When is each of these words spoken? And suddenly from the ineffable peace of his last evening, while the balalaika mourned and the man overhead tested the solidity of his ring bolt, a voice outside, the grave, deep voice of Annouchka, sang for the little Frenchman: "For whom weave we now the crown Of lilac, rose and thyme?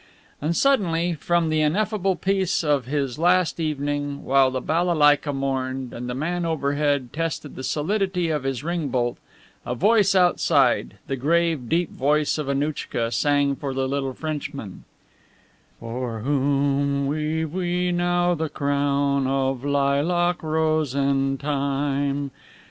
And 0.41 0.55
suddenly 0.55 1.13
from 1.13 1.49
the 1.49 1.61
ineffable 1.61 2.15
peace 2.15 2.63
of 2.63 2.85
his 2.87 3.19
last 3.19 3.59
evening, 3.59 4.23
while 4.25 4.49
the 4.49 4.59
balalaika 4.59 5.31
mourned 5.31 5.93
and 5.93 6.09
the 6.09 6.15
man 6.15 6.43
overhead 6.43 7.13
tested 7.13 7.55
the 7.55 7.63
solidity 7.63 8.29
of 8.29 8.41
his 8.41 8.63
ring 8.63 8.87
bolt, 8.87 9.19
a 9.63 9.75
voice 9.75 10.15
outside, 10.15 10.95
the 11.05 11.15
grave, 11.15 11.69
deep 11.69 11.91
voice 11.91 12.39
of 12.39 12.49
Annouchka, 12.49 13.11
sang 13.11 13.55
for 13.55 13.75
the 13.75 13.87
little 13.87 14.13
Frenchman: 14.15 14.85
"For 15.79 16.21
whom 16.21 17.05
weave 17.05 17.53
we 17.53 17.91
now 17.91 18.33
the 18.33 18.49
crown 18.49 19.27
Of 19.27 19.63
lilac, 19.63 20.41
rose 20.41 20.95
and 20.95 21.39
thyme? 21.39 22.31